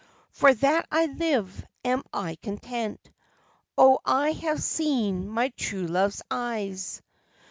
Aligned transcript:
"For 0.31 0.51
that 0.51 0.87
I 0.91 1.05
live 1.05 1.63
am 1.85 2.01
I 2.11 2.33
content 2.41 3.07
(Oh! 3.77 3.99
I 4.03 4.31
have 4.31 4.63
seen 4.63 5.29
my 5.29 5.49
true 5.49 5.85
love's 5.85 6.23
eyes!) 6.31 7.03